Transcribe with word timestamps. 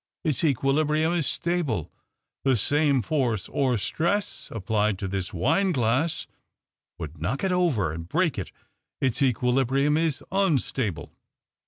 Its 0.23 0.43
equilibrium 0.43 1.13
is 1.13 1.27
stable. 1.27 1.91
The 2.43 2.55
same 2.55 3.03
force 3.03 3.47
or 3.49 3.77
stress 3.77 4.47
applied 4.51 4.97
to 4.97 5.07
this 5.07 5.31
wine 5.31 5.71
glass 5.71 6.25
would 6.97 7.19
knock 7.21 7.43
it 7.43 7.51
over 7.51 7.93
and 7.93 8.09
break 8.09 8.39
it— 8.39 8.51
its 8.99 9.21
equilibrium 9.21 9.97
is 9.97 10.23
unstable. 10.31 11.13